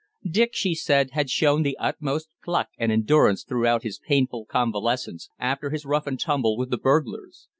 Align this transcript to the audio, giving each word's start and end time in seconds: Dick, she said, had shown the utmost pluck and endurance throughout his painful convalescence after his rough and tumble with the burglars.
Dick, 0.27 0.55
she 0.55 0.73
said, 0.73 1.11
had 1.11 1.29
shown 1.29 1.61
the 1.61 1.77
utmost 1.77 2.29
pluck 2.43 2.69
and 2.79 2.91
endurance 2.91 3.43
throughout 3.43 3.83
his 3.83 3.99
painful 3.99 4.45
convalescence 4.47 5.29
after 5.37 5.69
his 5.69 5.85
rough 5.85 6.07
and 6.07 6.19
tumble 6.19 6.57
with 6.57 6.71
the 6.71 6.77
burglars. 6.79 7.47